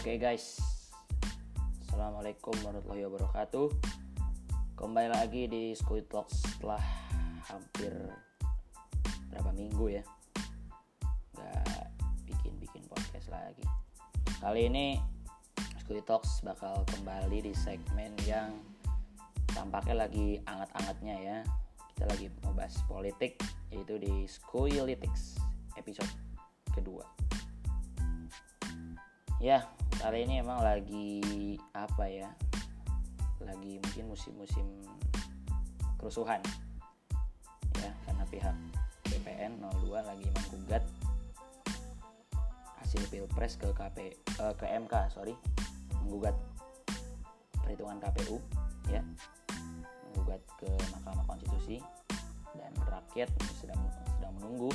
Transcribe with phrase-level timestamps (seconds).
[0.00, 0.56] Oke guys,
[1.84, 3.68] Assalamualaikum warahmatullahi wabarakatuh.
[4.72, 6.80] Kembali lagi di School Talks setelah
[7.44, 7.92] hampir
[9.28, 10.04] berapa minggu ya
[11.36, 11.92] Gak
[12.24, 13.60] bikin-bikin podcast lagi.
[14.40, 14.96] Kali ini
[15.84, 18.56] School Talks bakal kembali di segmen yang
[19.52, 21.38] tampaknya lagi anget-angetnya ya.
[21.92, 23.36] Kita lagi mau bahas politik
[23.68, 25.36] yaitu di Schoolitics
[25.76, 26.08] episode
[26.72, 27.29] kedua
[29.40, 29.64] ya
[30.04, 32.28] kali ini emang lagi apa ya?
[33.40, 34.68] Lagi mungkin musim-musim
[35.96, 36.44] kerusuhan.
[37.80, 38.56] Ya karena pihak
[39.08, 40.84] BPN 02 lagi menggugat
[42.84, 45.32] hasil pilpres ke KP eh, ke MK sorry.
[46.04, 46.36] Menggugat
[47.64, 48.36] perhitungan KPU
[48.92, 49.00] ya.
[50.12, 51.80] Menggugat ke Mahkamah Konstitusi
[52.52, 53.80] dan rakyat sedang
[54.20, 54.68] sedang menunggu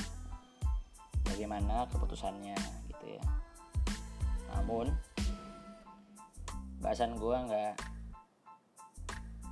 [1.22, 2.58] bagaimana keputusannya
[2.90, 3.24] gitu ya
[4.54, 4.94] namun
[6.84, 7.74] bahasan gue nggak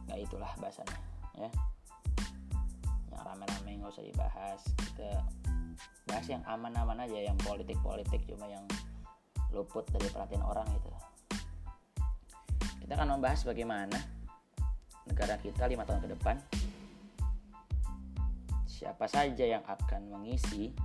[0.05, 0.99] nggak itulah bahasannya
[1.39, 1.49] ya.
[3.09, 4.61] Yang rame-rame nggak usah dibahas
[4.93, 5.09] kita
[6.05, 8.61] bahas yang aman-aman aja yang politik-politik cuma yang
[9.49, 10.91] luput dari perhatian orang itu
[12.83, 13.97] kita akan membahas bagaimana
[15.07, 16.35] negara kita lima tahun ke depan
[18.67, 20.75] siapa saja yang akan mengisi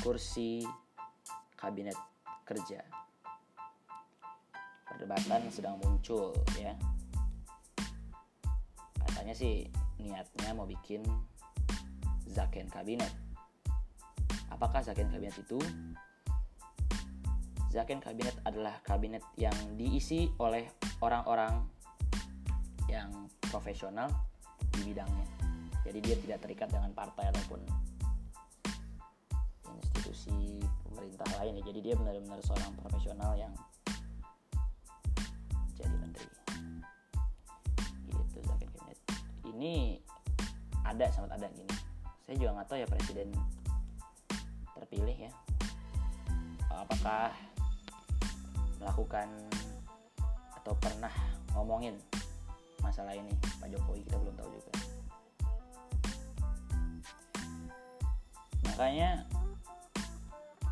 [0.00, 0.64] kursi
[1.54, 1.96] kabinet
[2.48, 3.03] kerja
[4.94, 6.72] perdebatan sedang muncul ya.
[9.02, 9.66] Katanya sih
[9.98, 11.02] niatnya mau bikin
[12.30, 13.10] zaken kabinet.
[14.54, 15.58] Apakah zaken kabinet itu?
[17.74, 20.70] Zaken kabinet adalah kabinet yang diisi oleh
[21.02, 21.66] orang-orang
[22.86, 23.10] yang
[23.50, 24.06] profesional
[24.78, 25.26] di bidangnya.
[25.82, 27.60] Jadi dia tidak terikat dengan partai ataupun
[29.74, 31.62] institusi pemerintah lain ya.
[31.66, 33.50] Jadi dia benar-benar seorang profesional yang
[39.54, 40.02] ini
[40.82, 41.70] ada sangat ada gini.
[42.26, 43.28] Saya juga nggak tahu ya presiden
[44.74, 45.32] terpilih ya.
[46.74, 47.30] Apakah
[48.82, 49.30] melakukan
[50.60, 51.12] atau pernah
[51.54, 51.94] ngomongin
[52.82, 53.30] masalah ini?
[53.62, 54.72] Pak Jokowi kita belum tahu juga.
[58.74, 59.22] Makanya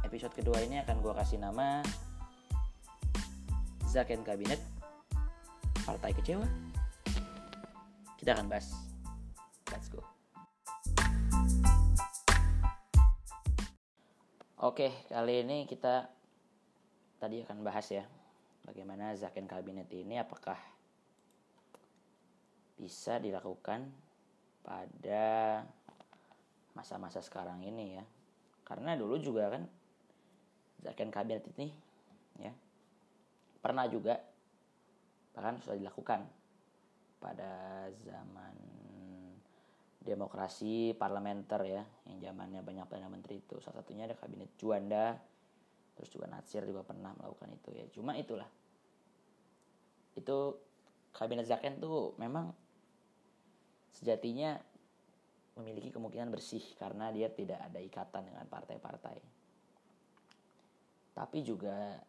[0.03, 1.87] episode kedua ini akan gue kasih nama
[3.87, 4.59] Zaken Kabinet
[5.87, 6.72] Partai Kecewa
[8.22, 8.71] kita akan bahas.
[9.75, 9.99] Let's go.
[14.62, 16.06] Oke, kali ini kita
[17.19, 18.06] tadi akan bahas ya
[18.62, 20.55] bagaimana Zaken Kabinet ini apakah
[22.78, 23.91] bisa dilakukan
[24.62, 25.27] pada
[26.78, 28.06] masa-masa sekarang ini ya.
[28.62, 29.66] Karena dulu juga kan
[30.78, 31.75] Zaken Kabinet ini
[32.39, 32.54] ya
[33.59, 34.15] pernah juga
[35.34, 36.41] bahkan sudah dilakukan
[37.22, 38.55] pada zaman
[40.03, 43.62] demokrasi parlementer ya yang zamannya banyak perdana menteri itu.
[43.62, 45.15] Salah satunya ada kabinet Juanda
[45.94, 47.87] terus juga Natsir juga pernah melakukan itu ya.
[47.94, 48.50] Cuma itulah.
[50.19, 50.59] Itu
[51.15, 52.50] kabinet Zaken tuh memang
[53.94, 54.59] sejatinya
[55.54, 59.16] memiliki kemungkinan bersih karena dia tidak ada ikatan dengan partai-partai.
[61.12, 62.00] Tapi juga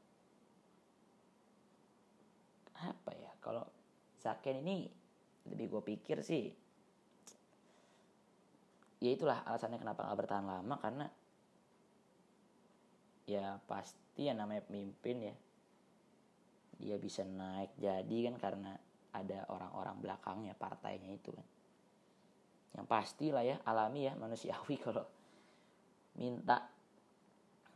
[2.73, 3.63] apa ya kalau
[4.23, 5.02] Zaken ini
[5.49, 6.51] lebih gue pikir sih
[9.03, 11.05] ya itulah alasannya kenapa nggak bertahan lama karena
[13.27, 15.35] ya pasti yang namanya pemimpin ya
[16.79, 18.71] dia bisa naik jadi kan karena
[19.13, 21.47] ada orang-orang belakangnya partainya itu kan.
[22.73, 25.05] Yang pasti lah ya alami ya manusiawi kalau
[26.17, 26.65] minta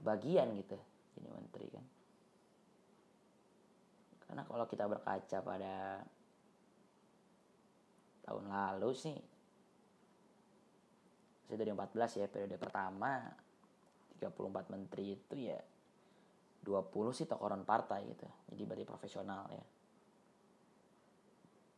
[0.01, 0.77] bagian gitu
[1.13, 1.85] jadi menteri kan.
[4.27, 6.03] Karena kalau kita berkaca pada
[8.27, 9.17] tahun lalu sih.
[11.47, 13.24] Saya dari 14 ya periode pertama
[14.19, 15.56] 34 menteri itu ya
[16.68, 18.27] 20 sih tokoh partai gitu.
[18.51, 19.65] Jadi berarti profesional ya.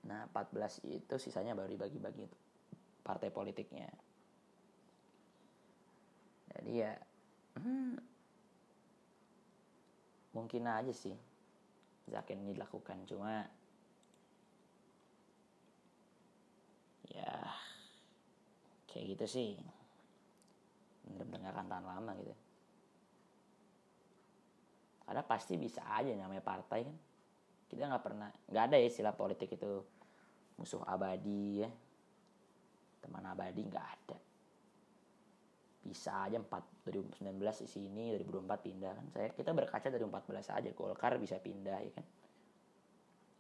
[0.10, 2.26] Nah 14 itu sisanya baru dibagi-bagi
[3.06, 3.90] partai politiknya.
[6.50, 6.98] Jadi ya
[7.62, 7.94] hmm,
[10.34, 11.14] mungkin aja sih
[12.10, 13.06] Zaken ini dilakukan.
[13.06, 13.46] Cuma
[17.14, 17.34] ya
[18.90, 19.50] kayak gitu sih.
[21.06, 22.36] Bener-bener akan tahan lama gitu.
[25.06, 26.98] Karena pasti bisa aja namanya partai kan.
[27.70, 29.82] Kita nggak pernah nggak ada ya istilah politik itu.
[30.58, 31.70] Musuh abadi ya.
[33.02, 34.18] Teman abadi nggak ada.
[35.80, 39.06] Bisa aja 4 2019 di sini 2024 pindah kan.
[39.10, 42.06] Saya kita berkaca dari 14 aja Golkar bisa pindah ya kan.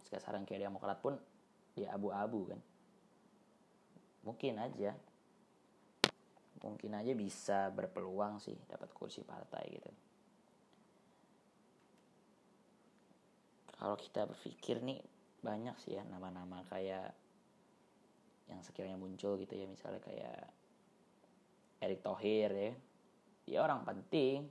[0.09, 1.13] Sekarang kayak Demokrat pun
[1.77, 2.59] dia abu-abu kan
[4.23, 4.95] mungkin aja.
[6.59, 9.91] Mungkin aja bisa berpeluang sih dapat kursi partai gitu.
[13.79, 14.99] Kalau kita berpikir nih
[15.39, 17.15] banyak sih ya nama-nama kayak
[18.51, 20.51] yang sekiranya muncul gitu ya misalnya kayak
[21.79, 22.73] Erick Thohir ya.
[23.47, 24.43] Dia orang penting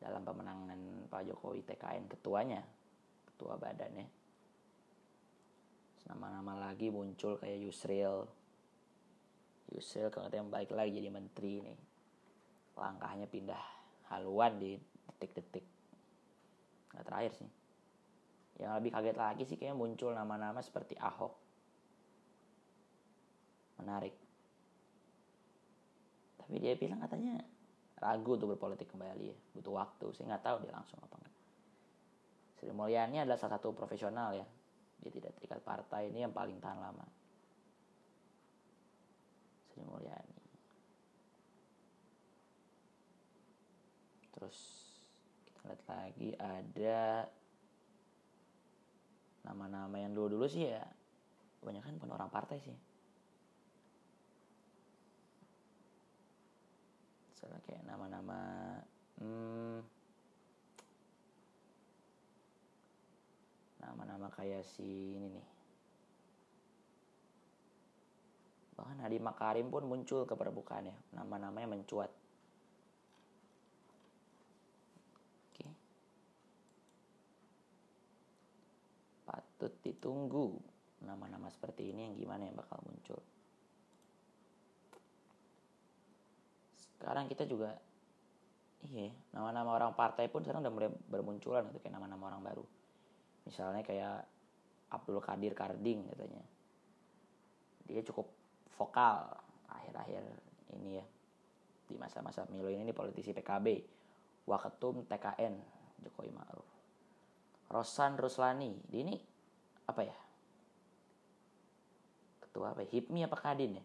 [0.00, 0.72] dalam pemenangan
[1.12, 2.64] Pak Jokowi TKN ketuanya
[3.28, 4.20] ketua badannya
[6.10, 8.26] nama-nama lagi muncul kayak Yusril
[9.70, 11.78] Yusril yang baik lagi jadi menteri nih.
[12.74, 13.62] Langkahnya pindah
[14.10, 14.74] haluan di
[15.06, 15.62] detik-detik.
[16.90, 17.50] Nggak terakhir sih.
[18.60, 21.32] Yang lebih kaget lagi sih kayak muncul nama-nama seperti Ahok.
[23.78, 24.14] Menarik.
[26.42, 27.38] Tapi dia bilang katanya
[28.02, 29.36] ragu untuk berpolitik kembali ya.
[29.54, 30.06] Butuh waktu.
[30.18, 31.36] Saya nggak tahu dia langsung apa enggak
[32.58, 34.44] Sri Mulyani adalah salah satu profesional ya.
[35.00, 36.10] Dia tidak terikat partai.
[36.10, 37.19] Ini yang paling tahan lama
[39.80, 40.44] Sri Mulyani.
[44.36, 44.58] Terus
[45.48, 47.24] kita lihat lagi ada
[49.48, 50.84] nama-nama yang dulu-dulu sih ya
[51.64, 52.76] banyak kan pun orang partai sih.
[57.32, 58.40] Misalnya kayak nama-nama
[59.16, 59.80] hmm,
[63.80, 65.59] nama-nama kayak si ini nih
[68.90, 72.10] bahkan Hadi Makarim pun muncul ke permukaan ya nama-namanya mencuat.
[75.54, 75.70] Oke.
[79.30, 80.58] Patut ditunggu.
[81.06, 83.22] Nama-nama seperti ini yang gimana yang bakal muncul.
[86.74, 87.78] Sekarang kita juga
[88.90, 92.66] iya nama-nama orang partai pun sekarang udah mulai bermunculan gitu kayak nama-nama orang baru.
[93.46, 94.26] Misalnya kayak
[94.90, 96.42] Abdul Kadir Karding katanya.
[97.86, 98.39] Dia cukup
[98.80, 99.28] vokal.
[99.68, 100.24] Akhir-akhir
[100.80, 101.04] ini ya
[101.84, 103.66] di masa-masa pemilu ini, politisi PKB
[104.48, 105.54] Waketum TKN
[106.00, 106.70] Jokowi Ma'ruf.
[107.68, 109.20] Rosan Ruslani ini
[109.84, 110.16] apa ya?
[112.40, 112.88] Ketua apa ya?
[112.88, 113.84] HIPMI apa Kadin ya?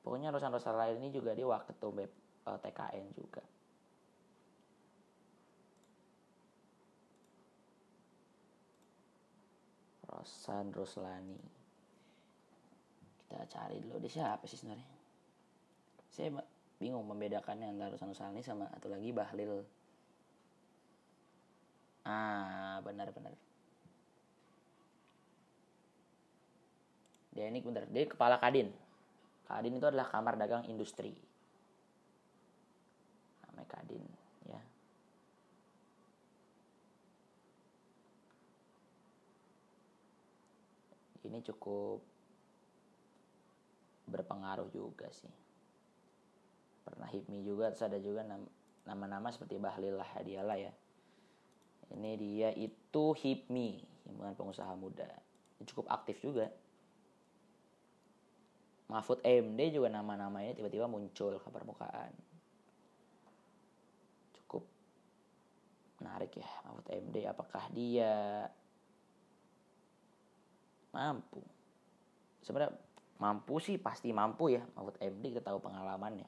[0.00, 2.00] Pokoknya Rosan-Rosan lain ini juga dia waketum
[2.48, 3.44] TKN juga.
[10.08, 11.57] Rosan Roslani
[13.28, 14.88] kita cari dulu dia siapa sih sebenarnya
[16.08, 16.28] saya
[16.80, 19.62] bingung membedakannya antara Rosan Roslani sama atau lagi Bahlil
[22.08, 23.36] ah benar-benar
[27.36, 28.72] dia ini benar dia kepala kadin
[29.48, 31.16] Kadin itu adalah kamar dagang industri.
[33.48, 34.04] Namanya Kadin,
[34.44, 34.60] ya.
[41.24, 42.04] Ini cukup
[44.08, 45.30] berpengaruh juga sih.
[46.82, 48.24] Pernah HIPMI juga, terus ada juga
[48.88, 50.72] nama-nama seperti Bahlil Hadialah ya.
[51.92, 53.68] Ini dia itu HIPMI,
[54.08, 55.08] Himpunan Pengusaha Muda.
[55.68, 56.48] Cukup aktif juga
[58.88, 62.08] Mahfud MD juga nama-namanya tiba-tiba muncul ke permukaan.
[64.32, 64.64] Cukup
[66.00, 67.28] menarik ya Mahfud MD.
[67.28, 68.48] Apakah dia
[70.88, 71.44] mampu?
[72.40, 72.72] Sebenarnya
[73.18, 76.26] mampu sih pasti mampu ya Mahfud MD kita tahu pengalamannya.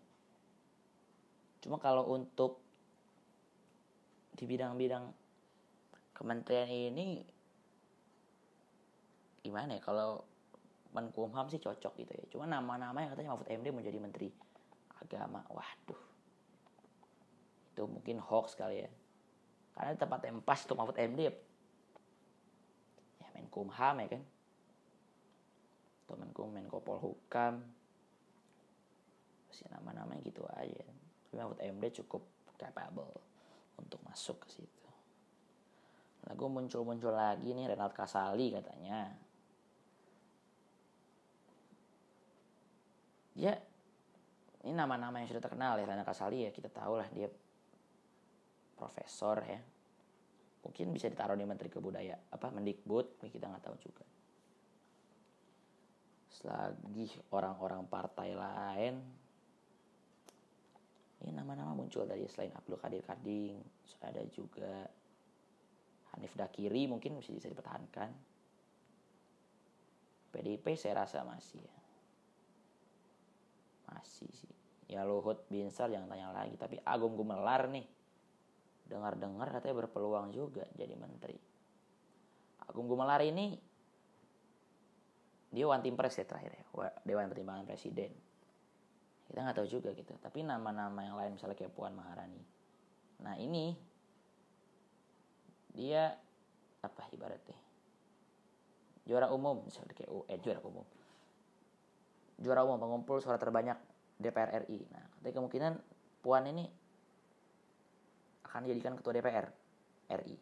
[1.62, 2.58] Cuma kalau untuk
[4.34, 5.12] di bidang-bidang
[6.16, 7.22] kementerian ini
[9.40, 10.24] gimana ya kalau
[10.90, 12.24] Menkumham sih cocok gitu ya.
[12.34, 14.28] Cuma nama-nama yang katanya Mahfud MD menjadi menteri
[14.98, 15.46] agama.
[15.46, 16.02] Waduh.
[17.70, 18.90] Itu mungkin hoax kali ya.
[19.78, 21.34] Karena tempat yang pas untuk Mahfud MD ya,
[23.22, 24.22] ya Menkumham ya kan.
[26.10, 27.62] Atau Menkum, Menko Polhukam.
[29.46, 30.82] Masih nama-nama gitu aja.
[31.30, 32.26] Mahfud MD cukup
[32.58, 33.14] capable
[33.78, 34.90] untuk masuk ke situ.
[36.26, 39.14] Lagu muncul-muncul lagi nih Renald Kasali katanya
[43.38, 43.56] ya
[44.68, 47.24] ini nama-nama yang sudah terkenal ya Lana Kasali ya kita tahu lah dia
[48.76, 49.56] profesor ya
[50.60, 54.04] mungkin bisa ditaruh di Menteri Kebudayaan apa Mendikbud kita nggak tahu juga
[56.30, 58.94] selagi orang-orang partai lain
[61.20, 63.60] ini nama-nama muncul dari selain Abdul Kadir Karding
[64.00, 64.88] ada juga
[66.16, 68.10] Hanif Dakiri mungkin bisa bisa dipertahankan.
[70.30, 71.76] PDIP saya rasa masih ya.
[73.92, 74.54] Masih sih.
[74.90, 77.86] Ya Luhut Binsar jangan tanya lagi tapi Agung Gumelar nih.
[78.88, 81.38] Dengar-dengar katanya berpeluang juga jadi menteri.
[82.66, 83.54] Agung Gumelar ini
[85.50, 86.64] dia one team press ya terakhir ya.
[87.02, 88.14] Dewan Pertimbangan Presiden.
[89.26, 90.14] Kita nggak tahu juga gitu.
[90.18, 92.42] Tapi nama-nama yang lain misalnya kayak Puan Maharani.
[93.22, 93.74] Nah ini
[95.74, 96.14] dia
[96.82, 97.58] apa ibaratnya?
[99.06, 100.86] Juara umum misalnya kayak eh juara umum.
[102.40, 103.90] Juara umum pengumpul suara terbanyak
[104.20, 105.72] DPR RI nah tapi kemungkinan
[106.20, 106.68] Puan ini
[108.44, 109.48] akan dijadikan ketua DPR
[110.20, 110.36] RI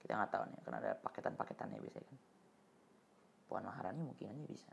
[0.00, 2.18] kita nggak tahu nih karena ada paketan-paketannya biasanya kan
[3.48, 4.72] Puan Maharani mungkin aja bisa.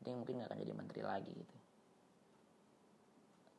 [0.00, 1.56] Dia mungkin nggak akan jadi menteri lagi gitu.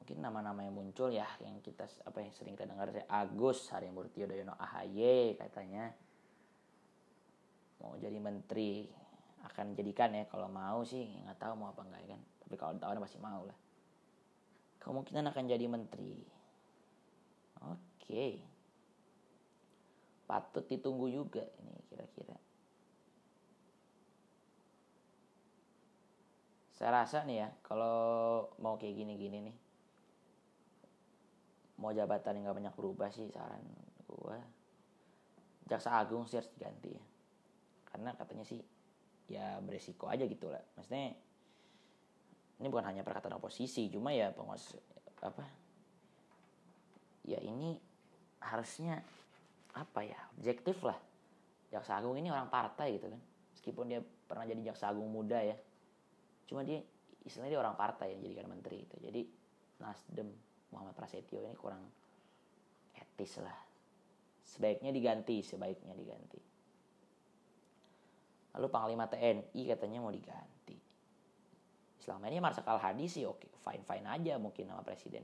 [0.01, 4.25] Mungkin nama-nama yang muncul ya yang kita apa yang sering kita dengar saya Agus Harimurti
[4.25, 5.93] Yudhoyono AHY katanya.
[7.81, 8.89] Mau jadi menteri
[9.41, 12.21] akan jadikan ya kalau mau sih nggak tahu mau apa enggak ya kan.
[12.45, 13.57] Tapi kalau tahun pasti mau lah.
[14.81, 16.17] Kemungkinan akan jadi menteri.
[17.61, 18.41] Oke.
[20.25, 22.50] Patut ditunggu juga ini kira-kira
[26.81, 29.57] saya rasa nih ya kalau mau kayak gini-gini nih
[31.77, 33.61] mau jabatan yang nggak banyak berubah sih saran
[34.09, 34.37] gue
[35.69, 37.03] jaksa agung sih harus diganti ya.
[37.87, 38.59] Karena katanya sih
[39.31, 40.59] ya beresiko aja gitu lah.
[40.75, 41.15] Maksudnya
[42.59, 44.75] ini bukan hanya perkataan oposisi cuma ya penguasa
[45.21, 45.45] apa
[47.23, 47.77] ya ini
[48.43, 48.99] harusnya
[49.77, 50.97] apa ya objektif lah.
[51.71, 53.21] Jaksa agung ini orang partai gitu kan.
[53.55, 55.55] Meskipun dia pernah jadi jaksa agung muda ya
[56.51, 56.83] cuma dia
[57.23, 58.99] istilahnya dia orang partai yang jadikan menteri itu.
[58.99, 59.21] Jadi
[59.79, 60.27] Nasdem
[60.75, 61.87] Muhammad Prasetyo ini kurang
[62.91, 63.55] etis lah.
[64.43, 66.43] Sebaiknya diganti sebaiknya diganti.
[68.51, 70.75] Lalu Panglima TNI katanya mau diganti.
[72.03, 75.23] Selama ini Marsikal Hadi sih oke fine fine aja mungkin nama presiden.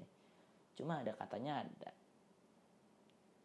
[0.80, 1.92] Cuma ada katanya ada.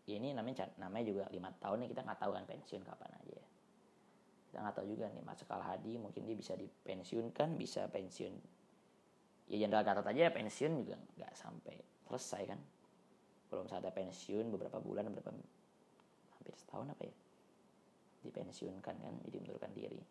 [0.06, 3.34] Ya ini namanya namanya juga lima tahun nih kita nggak tahu kan pensiun kapan aja
[3.38, 3.46] ya
[4.52, 8.36] kita nggak tahu juga nih Marsikal Hadi mungkin dia bisa dipensiunkan bisa pensiun.
[9.48, 12.60] Ya Jenderal Gatot aja pensiun juga nggak sampai selesai kan?
[13.48, 15.32] Belum saatnya pensiun beberapa bulan beberapa
[16.36, 17.16] hampir setahun apa ya?
[18.28, 20.04] Dipensiunkan kan jadi mundurkan diri.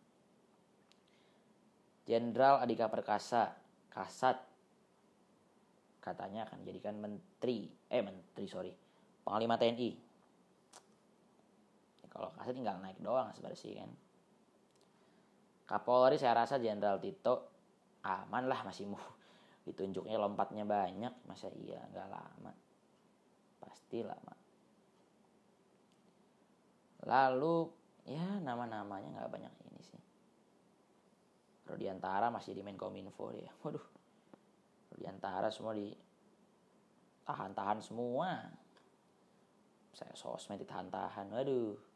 [2.10, 3.54] Jenderal Adika Perkasa
[3.94, 4.42] Kasat.
[6.02, 8.74] Katanya akan dijadikan menteri eh menteri sorry
[9.22, 9.90] panglima TNI
[12.10, 13.86] kalau Kasat tinggal naik doang sebenarnya sih kan
[15.62, 17.48] Kapolri saya rasa Jenderal Tito
[18.02, 18.98] aman lah masih mau
[19.66, 21.14] ditunjuknya lompatnya banyak.
[21.26, 22.52] Masa iya nggak lama?
[23.62, 24.34] Pasti lama.
[27.02, 27.56] Lalu
[28.06, 30.02] ya nama-namanya nggak banyak ini sih.
[31.70, 33.50] Rodiantara masih di Menkominfo dia.
[33.62, 33.86] Waduh.
[34.92, 35.94] Rodiantara semua di
[37.22, 38.50] tahan-tahan semua.
[39.94, 41.30] Saya sosmed ditahan-tahan.
[41.30, 41.91] Waduh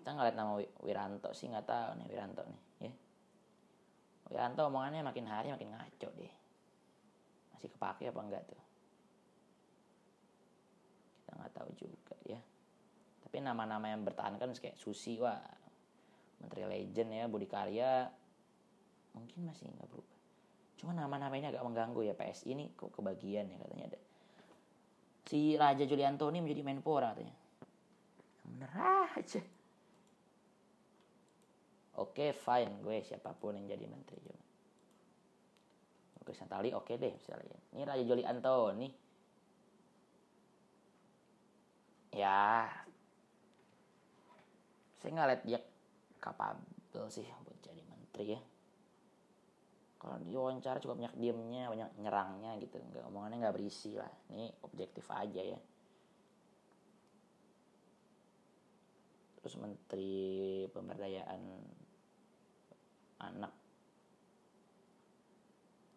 [0.00, 2.92] kita ngeliat nama Wiranto sih nggak tahu nih Wiranto nih ya.
[4.32, 6.34] Wiranto omongannya makin hari makin ngaco deh.
[7.52, 8.62] Masih kepake apa enggak tuh?
[11.20, 12.40] Kita nggak tahu juga ya.
[13.28, 15.36] Tapi nama-nama yang bertahan kan kayak Susi wah.
[16.40, 18.08] Menteri Legend ya Budi Karya.
[19.12, 20.18] Mungkin masih nggak berubah.
[20.80, 24.00] Cuma nama-nama ini agak mengganggu ya PSI ini kok kebagian ya katanya ada.
[25.28, 27.36] Si Raja Julianto ini menjadi Menpora katanya.
[28.48, 28.72] Bener
[29.20, 29.59] aja
[32.00, 34.20] oke fine gue siapa pun yang jadi menteri
[36.20, 38.88] oke Santali oke deh misalnya ini Raja Juli Antoni.
[42.10, 42.66] Ya.
[44.98, 45.60] Saya nggak lihat dia
[46.18, 48.40] kapabel sih buat jadi menteri ya.
[50.00, 52.76] Kalau di wawancara cukup banyak diemnya banyak nyerangnya gitu.
[52.78, 54.10] Nggak omongannya nggak berisi lah.
[54.34, 55.60] Ini objektif aja ya.
[59.40, 61.40] Terus menteri pemberdayaan
[63.20, 63.52] anak.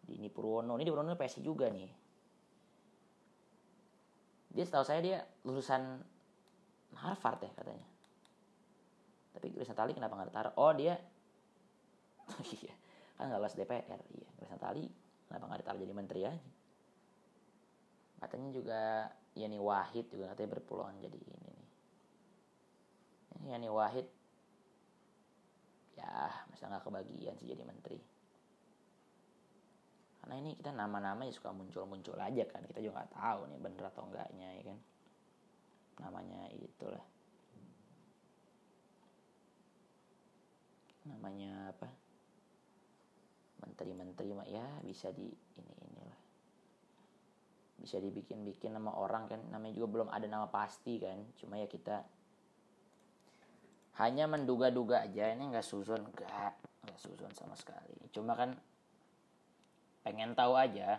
[0.04, 0.76] Dini Purwono.
[0.76, 1.88] Ini Purwono PSI juga nih.
[4.54, 5.98] Dia setahu saya dia lulusan
[6.94, 7.88] Harvard ya katanya.
[9.34, 10.54] Tapi Grace Natali kenapa nggak ditaruh?
[10.62, 10.94] Oh dia
[12.62, 12.74] iya
[13.14, 14.86] kan nggak lulus DPR iya Grace Natali
[15.26, 16.50] kenapa nggak ditaruh jadi menteri aja?
[18.22, 18.82] Katanya juga
[19.34, 21.68] Yani Wahid juga katanya berpeluang jadi ini nih.
[23.42, 24.06] Ini Yani Wahid
[25.94, 27.98] ya masa nggak kebagian sih jadi menteri.
[30.24, 33.84] Karena ini kita nama-nama ya suka muncul-muncul aja kan kita juga nggak tahu nih bener
[33.92, 34.78] atau enggaknya ya kan?
[36.00, 37.04] Namanya itulah.
[41.04, 41.88] Namanya apa?
[43.64, 46.20] Menteri-menteri mah ya bisa di ini inilah.
[47.84, 51.20] Bisa dibikin-bikin nama orang kan namanya juga belum ada nama pasti kan.
[51.36, 52.00] Cuma ya kita
[53.94, 56.02] hanya menduga-duga aja ini nggak susun.
[56.02, 56.52] Nggak
[56.86, 57.94] nggak susun sama sekali.
[58.10, 58.58] Cuma kan
[60.02, 60.98] pengen tahu aja.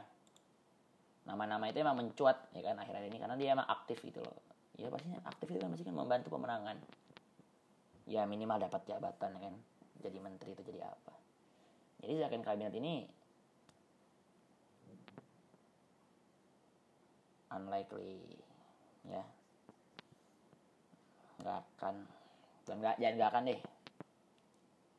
[1.28, 3.18] Nama-nama itu emang mencuat ya kan akhir-akhir ini.
[3.20, 4.40] Karena dia emang aktif gitu loh.
[4.80, 6.78] Ya pastinya aktif itu kan pasti kan membantu pemenangan.
[8.08, 9.56] Ya minimal dapat jabatan ya kan.
[10.00, 11.14] Jadi menteri itu jadi apa.
[12.00, 13.08] Jadi zakon kabinet ini
[17.52, 18.24] unlikely
[19.10, 19.24] ya.
[21.44, 22.15] Nggak akan
[22.66, 23.62] dan nggak jangan nggak akan deh.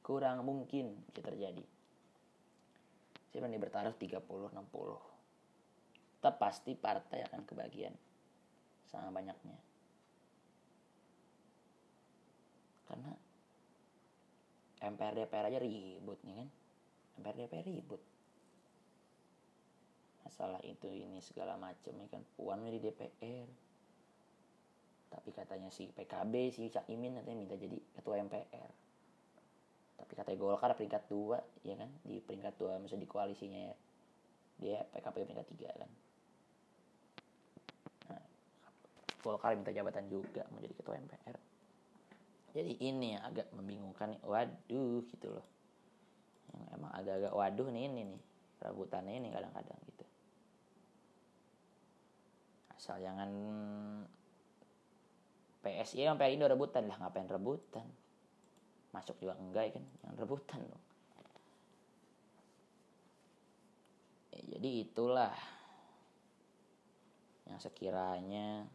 [0.07, 1.65] Kurang mungkin bisa terjadi.
[3.29, 5.17] Saya berani bertaruh 30 60
[6.27, 7.95] tetap pasti partai akan kebagian.
[8.91, 9.55] Sama banyaknya.
[12.91, 13.15] Karena
[14.83, 16.49] MPR DPR aja ribut nih kan?
[17.23, 18.03] MPR DPR ribut.
[20.27, 22.27] Masalah itu ini segala macam ya kan?
[22.35, 23.47] Puan di DPR
[25.11, 28.71] tapi katanya si PKB si Cak Imin katanya minta jadi ketua MPR
[29.97, 31.89] tapi katanya Golkar peringkat dua ya kan?
[32.05, 33.77] Di peringkat dua maksudnya di koalisinya ya.
[34.57, 35.91] Dia PKB peringkat tiga kan?
[38.13, 38.25] Nah,
[39.25, 41.37] Golkar minta jabatan juga mau jadi ketua MPR
[42.57, 45.45] jadi ini yang agak membingungkan waduh gitu loh.
[46.57, 48.23] Yang emang agak-agak waduh nih ini nih.
[48.65, 50.05] Rebutannya ini kadang-kadang gitu.
[52.73, 53.31] Asal jangan
[55.67, 56.87] PSI yang PSI udah rebutan.
[56.87, 57.87] Lah ngapain rebutan?
[58.95, 59.85] Masuk juga enggak ya kan?
[60.07, 60.85] Yang rebutan dong.
[64.31, 65.35] Ya, jadi itulah
[67.51, 68.67] yang sekiranya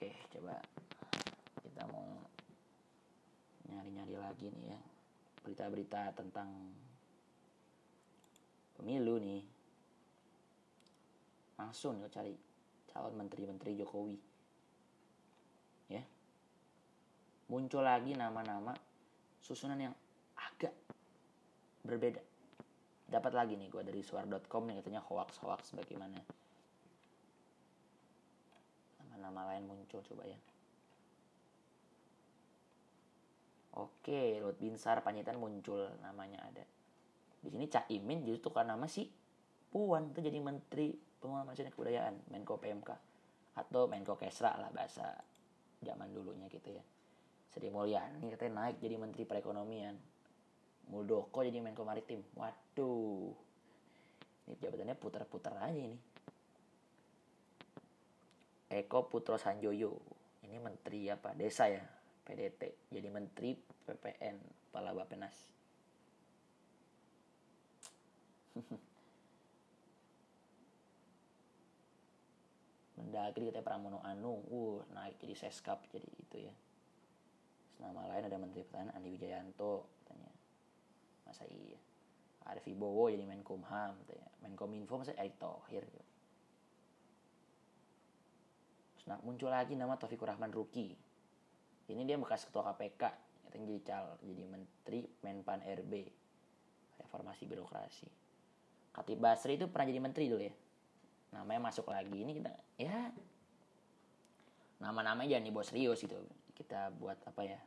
[0.00, 0.56] Oke, coba
[1.60, 2.24] kita mau
[4.00, 4.80] nyari-nyari lagi nih ya.
[5.44, 6.48] Berita-berita tentang
[8.80, 9.44] pemilu nih.
[11.60, 12.32] Langsung nih cari
[12.88, 14.16] calon menteri-menteri Jokowi.
[15.92, 16.00] Ya.
[17.52, 18.72] Muncul lagi nama-nama
[19.44, 19.94] susunan yang
[20.40, 20.72] agak
[21.84, 22.24] berbeda.
[23.10, 26.16] Dapat lagi nih gue dari suar.com nih katanya hoax hoax bagaimana?
[29.02, 30.38] Nama-nama lain muncul coba ya
[33.78, 36.64] Oke, Lut Binsar Panjaitan muncul namanya ada.
[37.40, 39.06] Di sini Cak Imin justru tukar nama si
[39.70, 40.90] Puan itu jadi Menteri
[41.22, 42.90] Pembangunan Kebudayaan, Menko PMK
[43.54, 45.14] atau Menko Kesra lah bahasa
[45.78, 46.82] zaman dulunya gitu ya.
[47.50, 49.94] Sri Mulyani katanya naik jadi Menteri Perekonomian.
[50.90, 52.22] Muldoko jadi Menko Maritim.
[52.34, 53.30] Waduh.
[54.50, 55.98] Ini jabatannya putar-putar aja ini.
[58.70, 59.98] Eko Putro Sanjoyo.
[60.46, 61.34] Ini menteri apa?
[61.34, 61.82] Desa ya.
[62.30, 64.38] PDT jadi menteri PPN
[64.70, 65.34] kepala Bapenas
[73.10, 76.54] Mendagri katanya Pramono Anu uh naik jadi seskap jadi itu ya.
[77.80, 80.30] Nama lain ada Menteri Pertahanan Andi Wijayanto katanya.
[81.24, 81.80] Masa iya?
[82.46, 84.28] Arif Wibowo jadi Menkumham katanya.
[84.44, 86.06] Menkominfo masa Erick Thohir gitu.
[88.94, 90.92] Terus nah, muncul lagi nama Taufikur Rahman Ruki
[91.90, 93.02] ini dia bekas ketua KPK
[93.50, 95.92] yang jadi cal jadi menteri Menpan RB
[97.02, 98.06] reformasi birokrasi.
[98.90, 100.54] Katib Basri itu pernah jadi menteri dulu ya.
[101.34, 102.14] Namanya masuk lagi.
[102.14, 103.10] Ini kita ya
[104.80, 106.18] nama-namanya jangan dibawa serius gitu.
[106.54, 107.60] Kita buat apa ya?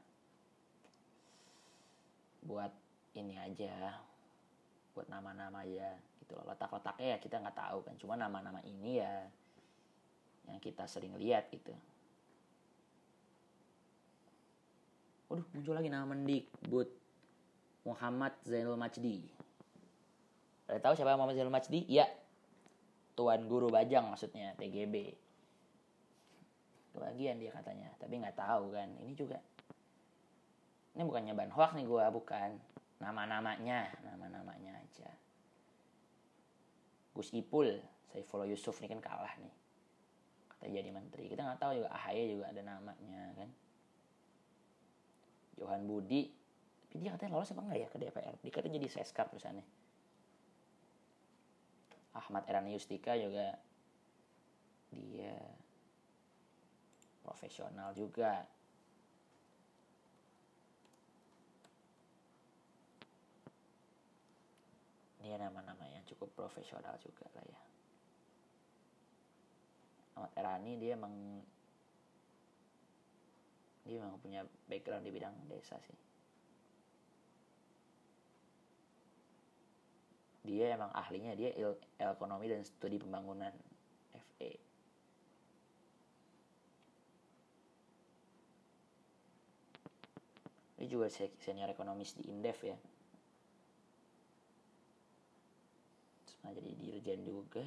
[2.44, 2.72] Buat
[3.20, 4.00] ini aja.
[4.96, 6.48] Buat nama-nama aja gitu loh.
[6.48, 7.96] Letak-letaknya ya kita nggak tahu kan.
[8.00, 9.28] Cuma nama-nama ini ya
[10.48, 11.72] yang kita sering lihat gitu
[15.34, 16.94] Waduh, muncul lagi nama Mendikbud
[17.90, 19.26] Muhammad Zainul Majdi.
[20.70, 21.90] Ada tahu siapa Muhammad Zainul Majdi?
[21.90, 22.06] Iya.
[23.18, 25.10] Tuan Guru Bajang maksudnya, TGB.
[26.94, 28.94] Kebagian dia katanya, tapi nggak tahu kan.
[29.02, 29.42] Ini juga.
[30.94, 32.50] Ini bukannya ban hoax nih gue, bukan.
[33.02, 35.10] Nama-namanya, nama-namanya aja.
[37.18, 37.82] Gus Ipul,
[38.14, 39.54] Saifullah Yusuf ini kan kalah nih.
[40.46, 41.26] Katanya jadi menteri.
[41.26, 43.50] Kita nggak tahu juga AHY juga ada namanya kan.
[45.58, 46.30] Johan Budi.
[46.90, 49.66] Tapi dia katanya lolos apa enggak ya ke DPR dia katanya jadi seskap terusannya
[52.14, 53.58] Ahmad Erani Yustika juga.
[54.94, 55.34] Dia
[57.26, 58.46] profesional juga.
[65.26, 67.62] Dia nama-nama yang cukup profesional juga lah ya.
[70.14, 71.42] Ahmad Erani dia emang
[73.84, 76.00] dia emang punya background di bidang desa sih.
[80.44, 83.52] Dia emang ahlinya dia il, ekonomi dan studi pembangunan
[84.12, 84.74] FE
[90.84, 91.08] dia juga
[91.40, 92.76] senior ekonomis di Indef ya.
[96.28, 97.64] Terus jadi dirjen juga.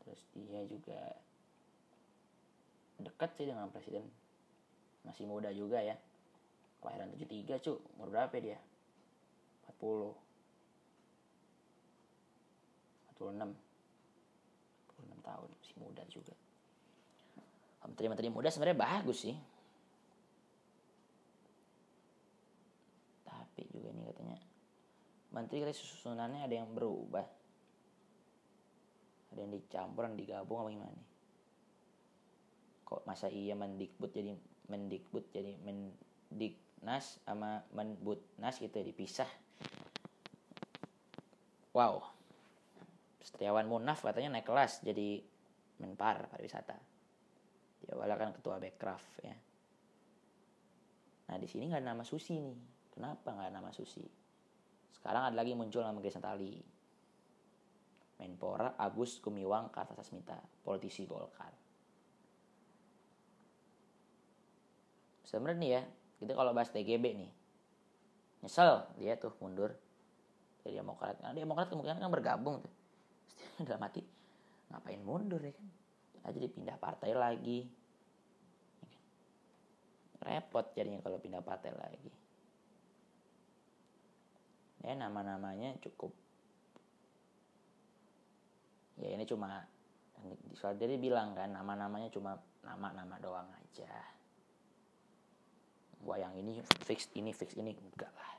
[0.00, 1.20] Terus dia juga
[2.98, 4.02] dekat sih dengan presiden.
[5.06, 5.94] Masih muda juga ya.
[6.82, 7.72] Kelahiran 73 cu.
[7.96, 8.58] Umur berapa dia?
[9.78, 10.14] 40
[13.18, 13.54] 46
[14.98, 16.34] 46 tahun masih muda juga.
[17.88, 19.36] Menteri-menteri muda sebenarnya bagus sih.
[23.26, 24.38] Tapi juga ini katanya
[25.34, 27.26] menteri katanya susunannya ada yang berubah.
[29.34, 31.17] Ada yang dicampur dan digabung apa gimana nih
[32.88, 34.32] kok masa iya mendikbud jadi
[34.72, 39.28] mendikbud jadi mendiknas sama menbutnas gitu ya dipisah.
[41.76, 42.00] Wow.
[43.20, 45.20] Setiawan Munaf katanya naik kelas jadi
[45.84, 46.80] menpar pariwisata.
[47.84, 49.36] Dia awalnya kan ketua Bekraf ya.
[51.28, 52.56] Nah di sini nggak nama Susi nih.
[52.88, 54.00] Kenapa nggak nama Susi?
[54.96, 56.56] Sekarang ada lagi muncul nama Grace Natali
[58.18, 61.67] Menpora Agus Gumiwang Kartasasmita politisi Golkar
[65.28, 65.82] sebenarnya nih ya
[66.24, 67.30] kita kalau bahas TGB nih
[68.40, 69.76] nyesel dia tuh mundur.
[70.64, 72.72] Dari Demokrat nah, Demokrat kemungkinan kan bergabung tuh.
[73.66, 74.00] Dalam mati
[74.72, 75.68] ngapain mundur ya kan?
[76.28, 77.68] Aja dipindah partai lagi.
[80.18, 82.12] Repot jadinya kalau pindah partai lagi.
[84.82, 86.10] Ya nama-namanya cukup.
[88.98, 89.66] Ya ini cuma
[90.58, 92.34] soal dia bilang kan nama-namanya cuma
[92.66, 94.17] nama-nama doang aja
[96.02, 97.74] gua yang ini fix ini fix ini.
[97.74, 98.32] Enggak lah.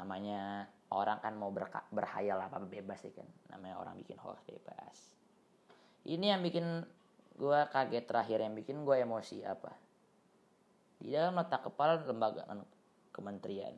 [0.00, 3.26] Namanya orang kan mau berka, berhayal apa bebas sih kan.
[3.50, 4.96] Namanya orang bikin hoax bebas.
[6.06, 6.64] Ini yang bikin
[7.36, 9.74] gua kaget terakhir yang bikin gua emosi apa?
[11.00, 12.44] Di dalam letak kepala lembaga
[13.10, 13.72] kementerian.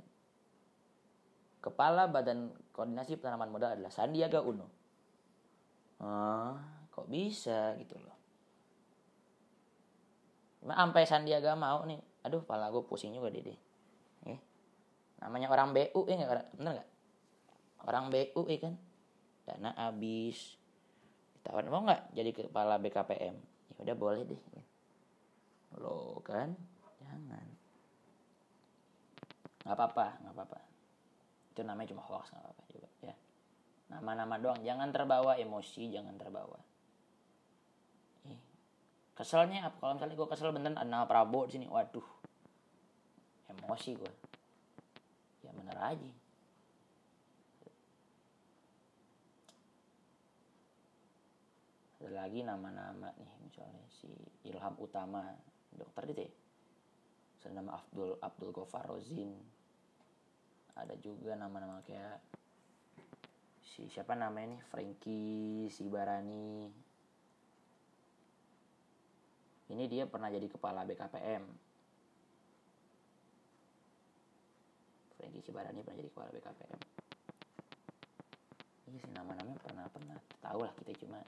[1.63, 4.67] Kepala badan koordinasi penanaman modal adalah Sandiaga Uno.
[6.03, 6.59] Ah
[6.91, 8.19] kok bisa gitu loh?
[10.67, 13.43] Sampai Sandiaga mau nih aduh pala gue pusing juga deh
[14.31, 14.39] eh,
[15.19, 16.91] namanya orang BU ya nggak bener nggak?
[17.83, 18.75] Orang BU ya kan?
[19.43, 20.55] Dana habis.
[21.39, 23.37] Ditawar mau nggak jadi kepala BKPM
[23.73, 24.43] ya udah boleh deh
[25.81, 26.53] lo kan
[27.01, 27.47] jangan.
[29.65, 30.59] Nggak apa-apa nggak apa-apa.
[31.51, 33.15] Itu namanya cuma hoax nggak apa-apa juga ya.
[33.91, 36.61] Nama-nama doang jangan terbawa emosi jangan terbawa
[39.13, 39.77] keselnya apa?
[39.79, 41.67] Kalau misalnya gue kesel beneran ada nama Prabowo di sini.
[41.69, 42.07] Waduh.
[43.53, 44.13] Emosi gue
[45.43, 46.13] ya bener aja.
[52.03, 54.11] Ada lagi nama-nama nih misalnya si
[54.47, 55.23] Ilham Utama
[55.71, 56.33] dokter itu ya.
[57.53, 59.35] Nama Abdul Abdul Gofar Rozin.
[60.79, 62.23] Ada juga nama-nama kayak
[63.63, 64.61] si siapa namanya nih?
[64.71, 66.71] Frankie Sibarani
[69.73, 71.45] ini dia pernah jadi kepala BKPM
[75.17, 76.81] Franky Cibarani pernah jadi kepala BKPM
[78.93, 80.19] iya sih nama-namanya pernah pernah.
[80.45, 81.25] Tahu lah kita cuma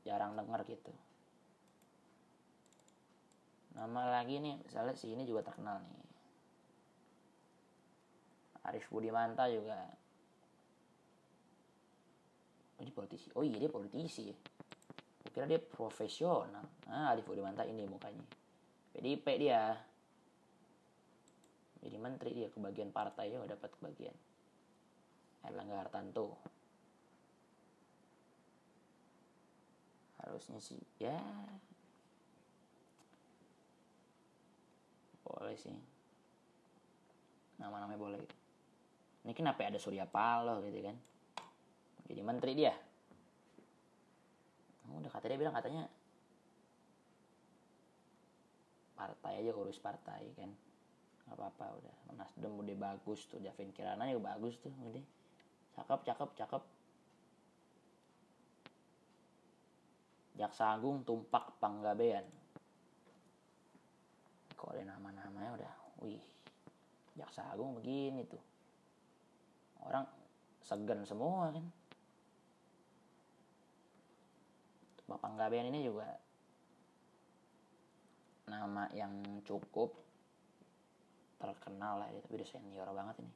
[0.00, 0.92] jarang dengar gitu.
[3.76, 6.06] Nama lagi nih misalnya si ini juga terkenal nih.
[8.64, 9.76] Arif Budimanta juga.
[12.78, 13.28] Oh, ini politisi.
[13.36, 14.32] Oh iya dia politisi.
[14.32, 14.36] ya
[15.32, 16.64] kira dia profesional.
[16.88, 18.24] Nah Alif Budimanta ini mukanya.
[18.94, 19.76] PDIP dia.
[21.78, 24.16] Jadi menteri dia kebagian partai ya dapat kebagian.
[25.46, 26.34] Erlangga Hartanto.
[30.18, 31.16] Harusnya sih ya.
[35.22, 35.76] Boleh sih.
[37.62, 38.22] Nama-namanya boleh.
[39.22, 40.96] Ini kenapa ada Surya Paloh gitu kan?
[42.08, 42.87] Jadi menteri dia
[44.96, 45.84] udah kata dia bilang katanya
[48.96, 50.50] partai aja urus partai kan.
[51.28, 51.96] Nggak apa-apa udah.
[52.16, 55.04] Nasdem udah bagus tuh Javin Kirana juga bagus tuh udah
[55.76, 56.62] cakep cakep cakep.
[60.38, 62.22] Jaksa Agung Tumpak Panggabean.
[64.54, 65.74] Kok ada nama-namanya udah.
[66.02, 66.22] Wih
[67.14, 68.42] Jaksa Agung begini tuh.
[69.82, 70.06] Orang
[70.62, 71.64] segan semua kan
[75.08, 76.04] Bapak Gaben ini juga
[78.44, 79.96] nama yang cukup
[81.40, 83.32] terkenal lah ya, tapi udah senior banget ini.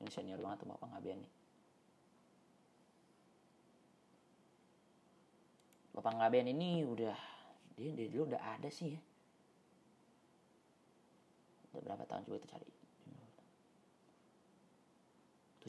[0.00, 1.32] Ini senior banget tuh Bapak Gaben nih.
[5.92, 7.16] Bapak Gaben ini udah
[7.76, 9.00] dia dari dulu udah ada sih ya.
[11.76, 12.68] Udah berapa tahun coba kita cari.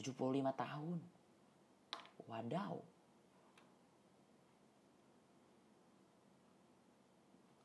[0.00, 0.16] 75
[0.56, 0.98] tahun.
[2.24, 2.93] Wadaw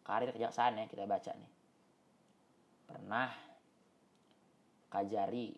[0.09, 1.51] karir kejaksaan ya kita baca nih.
[2.89, 3.29] Pernah
[4.89, 5.53] Kajari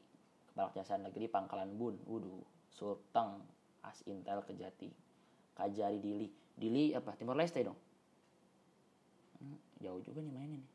[0.51, 3.39] Kepala Kejaksaan Negeri Pangkalan Bun Wudu Sulteng
[3.79, 4.91] As Intel Kejati
[5.55, 6.27] Kajari Dili.
[6.51, 7.15] Dili apa?
[7.15, 7.79] Timor Leste dong.
[9.39, 10.71] Hmm, jauh juga nih mainnya nih.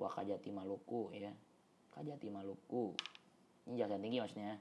[0.00, 1.36] Wakajati Maluku ya.
[1.92, 2.96] Kajati Maluku.
[3.68, 4.56] Ini jalan tinggi maksudnya.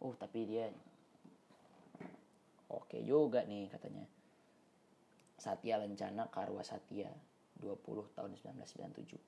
[0.00, 0.72] Oh tapi dia
[2.72, 4.08] oke juga nih katanya
[5.42, 7.10] Satya Lencana Karwa Satya
[7.58, 9.18] 20 tahun 1997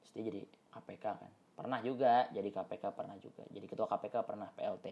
[0.00, 0.40] Terus dia jadi
[0.72, 1.32] KPK kan?
[1.52, 3.44] Pernah juga jadi KPK pernah juga.
[3.52, 4.86] Jadi ketua KPK pernah PLT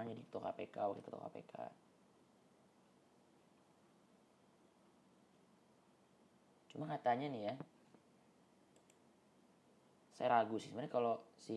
[0.00, 1.54] pernah jadi ketua KPK wakil ketua KPK
[6.72, 7.54] cuma katanya nih ya
[10.20, 10.68] saya ragu sih.
[10.68, 11.56] Sebenarnya kalau si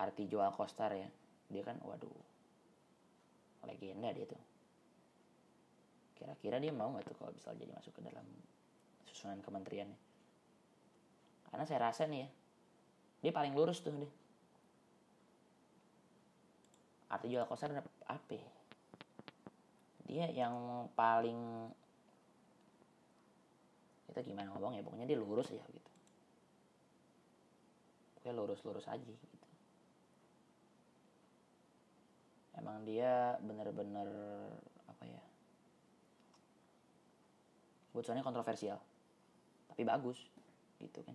[0.00, 1.04] Artijo Alkostar ya
[1.52, 2.08] dia kan waduh
[3.68, 4.40] legenda dia tuh.
[6.16, 8.24] Kira-kira dia mau nggak tuh kalau bisa jadi masuk ke dalam
[9.04, 9.92] susunan kementerian
[11.52, 12.28] karena saya rasa nih ya
[13.20, 14.08] dia paling lurus tuh dia.
[17.12, 17.68] Artijo Alkostar
[18.08, 18.48] apa ya?
[20.06, 21.68] dia yang paling
[24.06, 25.85] kita gimana ngomong ya pokoknya dia lurus ya gitu
[28.26, 29.46] pokoknya lurus-lurus aja gitu.
[32.58, 34.10] Emang dia bener-bener
[34.90, 35.22] apa ya
[37.94, 38.82] keputusannya kontroversial
[39.70, 40.18] tapi bagus
[40.82, 41.14] gitu kan.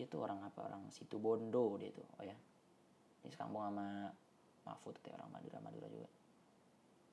[0.00, 2.32] Dia tuh orang apa orang situ Bondo dia tuh oh ya.
[3.20, 4.08] Ini sekampung sama
[4.64, 6.08] Mahfud ya orang Madura Madura juga.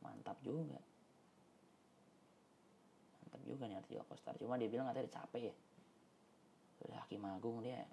[0.07, 0.79] Mantap juga.
[3.19, 5.55] Mantap juga nih Artio Kostar cuma dia bilang katanya capek ya.
[6.87, 7.83] Udah hakim agung dia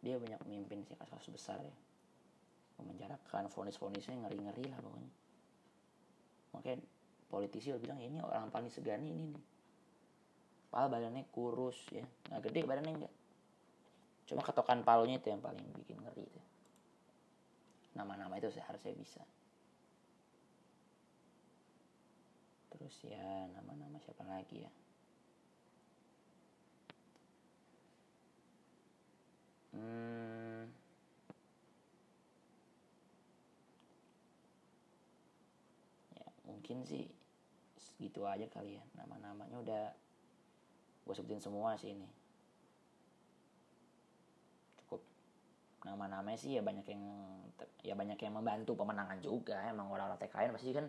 [0.00, 1.76] dia banyak memimpin sih kasus-kasus besar ya.
[2.80, 5.12] Memenjarakan vonis-vonisnya ngeri-ngeri lah pokoknya.
[6.56, 6.78] Makanya
[7.28, 9.44] politisi udah bilang ini orang paling segani ini nih.
[10.72, 12.04] Pal badannya kurus ya.
[12.32, 13.14] Nggak gede badannya enggak.
[14.24, 16.40] Cuma ketokan palunya itu yang paling bikin ngeri itu
[17.94, 19.22] nama-nama itu seharusnya bisa.
[22.70, 24.70] Terus ya nama-nama siapa lagi ya
[29.70, 30.66] Hmm.
[36.18, 37.06] Ya, mungkin sih
[37.78, 38.84] segitu aja kali ya.
[38.98, 39.84] Nama-namanya udah
[41.06, 42.08] gue sebutin semua sih ini.
[44.82, 45.00] Cukup
[45.86, 47.04] nama-namanya sih ya banyak yang
[47.86, 49.62] ya banyak yang membantu pemenangan juga.
[49.70, 50.86] Emang orang-orang TKN pasti kan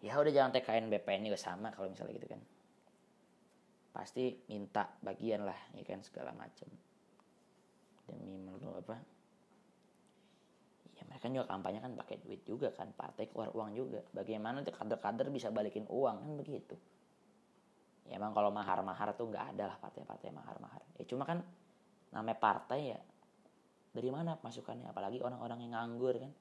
[0.00, 2.40] ya udah jangan TKN BPN juga sama kalau misalnya gitu kan.
[3.92, 6.70] Pasti minta bagian lah ya kan segala macam
[8.10, 8.98] demi menurut apa?
[10.98, 14.02] Ya mereka juga kampanye kan pakai duit juga kan partai keluar uang juga.
[14.10, 16.74] Bagaimana tuh kader-kader bisa balikin uang kan begitu.
[18.10, 20.82] Ya emang kalau mahar-mahar tuh nggak ada lah partai-partai mahar-mahar.
[20.98, 21.46] Ya cuma kan
[22.10, 23.00] namanya partai ya
[23.94, 24.90] dari mana masukannya?
[24.90, 26.32] Apalagi orang-orang yang nganggur kan.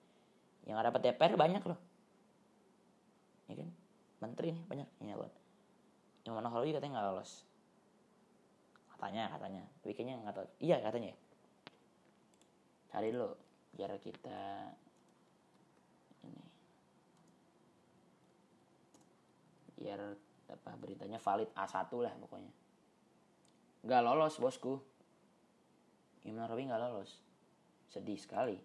[0.68, 1.80] Yang dapat DPR banyak loh.
[3.48, 3.70] Ya kan?
[4.20, 5.32] Menteri nih banyak ya loh
[6.30, 7.32] yang mana kalau katanya nggak lolos.
[8.94, 9.64] Katanya katanya.
[9.82, 10.48] Tapi kayaknya nggak tahu.
[10.62, 11.12] Iya katanya
[12.90, 13.30] cari dulu
[13.78, 14.42] biar kita
[16.26, 16.44] ini.
[19.80, 20.00] Biar
[20.50, 22.54] apa beritanya valid A1 lah pokoknya.
[23.86, 24.82] Nggak lolos bosku.
[26.28, 27.22] Imam Rawi nggak lolos.
[27.88, 28.58] Sedih sekali.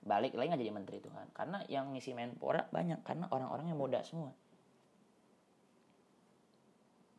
[0.00, 4.00] Balik lagi nggak jadi menteri itu kan karena yang ngisi menpora banyak karena orang-orangnya muda
[4.04, 4.32] semua.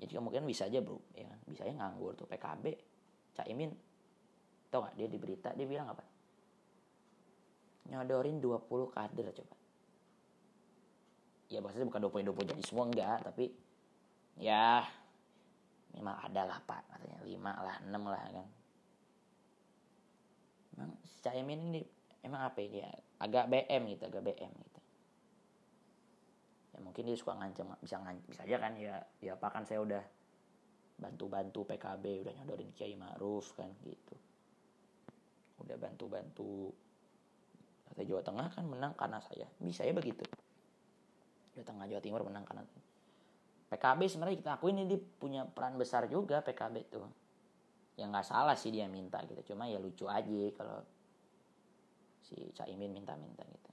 [0.01, 0.97] Jadi kemungkinan bisa aja bro.
[1.13, 1.39] Ya kan?
[1.45, 2.73] bisa aja nganggur tuh PKB
[3.37, 3.71] Caimin
[4.71, 6.03] tau gak dia di berita dia bilang apa?
[7.91, 9.55] Nyodorin 20 kader coba.
[11.51, 13.51] Ya maksudnya bukan 20 20 jadi semua enggak tapi
[14.39, 14.87] ya
[15.91, 17.19] memang ada lah pak katanya.
[17.27, 18.47] 5 lah 6 lah kan.
[20.79, 21.83] Emang si Caimin ini
[22.23, 22.87] emang apa ya
[23.19, 24.79] agak BM gitu agak BM gitu.
[26.71, 29.83] Ya mungkin dia suka ngancam bisa ngancam bisa aja kan ya ya apa kan saya
[29.83, 30.03] udah
[30.95, 34.30] bantu-bantu PKB udah nyodorin Kiai Ma'ruf kan gitu
[35.61, 36.73] udah bantu-bantu.
[37.91, 39.47] Kata Jawa Tengah kan menang karena saya.
[39.59, 40.23] Bisa ya begitu?
[41.55, 42.63] Jawa Tengah Jawa Timur menang karena
[43.71, 47.07] PKB sebenarnya kita akui ini dia punya peran besar juga PKB tuh.
[47.95, 49.55] Ya nggak salah sih dia minta gitu.
[49.55, 50.83] Cuma ya lucu aja kalau
[52.19, 53.71] si Caimin minta-minta gitu.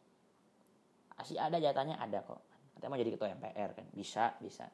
[1.18, 2.38] Masih ada jatahnya ada kok.
[2.78, 3.86] Katanya mau jadi ketua MPR kan.
[3.90, 4.70] Bisa bisa.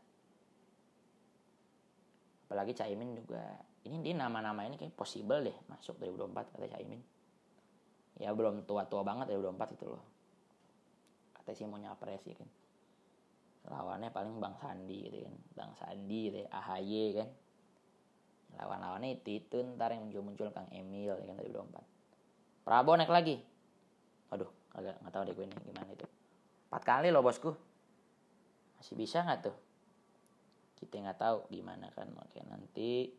[2.44, 3.40] Apalagi Caimin juga
[3.84, 7.02] ini dia nama-nama ini kayak possible deh masuk 2024 kata Caimin
[8.18, 10.04] ya belum tua-tua banget 2024 itu loh.
[11.34, 12.50] Katanya sih mau nyapres ya kan.
[13.64, 15.34] Lawannya paling Bang Sandi gitu kan.
[15.56, 17.28] Bang Sandi gitu ya, AHY kan.
[18.54, 23.42] Lawan-lawannya itu, itu ntar yang muncul-muncul Kang Emil ya kan 2024 Prabowo naik lagi.
[24.30, 26.06] Aduh agak nggak tahu deh gue ini gimana itu.
[26.70, 27.50] Empat kali loh bosku.
[28.78, 29.56] Masih bisa nggak tuh?
[30.78, 33.10] Kita nggak tahu gimana kan oke nanti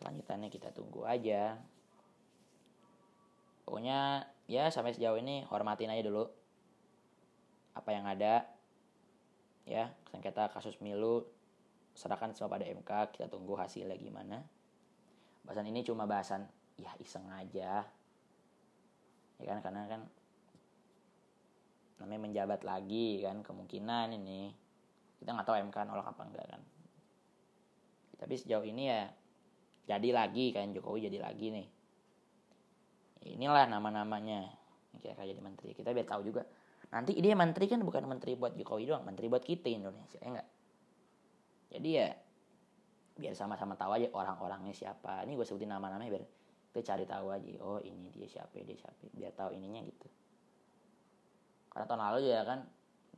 [0.00, 1.60] kelanjutannya kita tunggu aja.
[3.68, 6.24] Pokoknya ya sampai sejauh ini hormatin aja dulu
[7.76, 8.48] apa yang ada.
[9.68, 11.28] Ya sengketa kasus milu
[11.94, 14.42] serahkan semua pada MK kita tunggu hasilnya gimana.
[15.44, 16.48] Bahasan ini cuma bahasan
[16.80, 17.84] ya iseng aja.
[19.36, 20.02] Ya kan karena kan
[22.00, 24.56] namanya menjabat lagi kan kemungkinan ini.
[25.20, 26.62] Kita nggak tahu MK nolak apa enggak kan.
[28.16, 29.19] Tapi sejauh ini ya
[29.90, 31.66] jadi lagi kan Jokowi jadi lagi nih.
[33.34, 34.46] Inilah nama-namanya.
[35.02, 35.74] Kira-kira jadi menteri.
[35.74, 36.46] Kita biar tahu juga.
[36.94, 40.48] Nanti dia menteri kan bukan menteri buat Jokowi doang menteri buat kita Indonesia ya enggak?
[41.70, 42.08] Jadi ya
[43.20, 45.26] biar sama-sama tahu aja orang-orangnya siapa.
[45.26, 46.24] Ini gue sebutin nama-namanya biar
[46.70, 47.50] kita cari tahu aja.
[47.62, 49.10] Oh ini dia siapa dia siapa.
[49.10, 50.06] Biar tahu ininya gitu.
[51.70, 52.60] Karena tahun lalu juga kan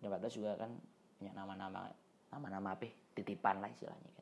[0.04, 0.70] 2014 juga kan
[1.16, 1.86] punya nama-nama
[2.34, 4.21] nama-nama apa titipan lah istilahnya kan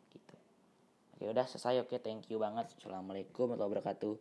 [1.20, 4.16] oke udah selesai oke thank you banget assalamualaikum warahmatullahi wabarakatuh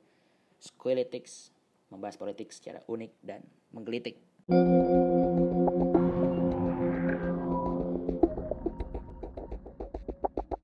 [0.59, 1.55] Squeletics
[1.87, 3.39] membahas politik secara unik dan
[3.71, 4.19] menggelitik.